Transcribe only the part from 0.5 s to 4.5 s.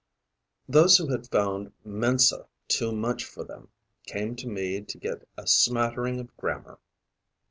Those who had found mensa too much for them came to